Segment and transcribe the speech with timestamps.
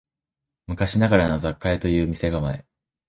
[0.65, 2.65] 昔ながらの雑貨屋という店構え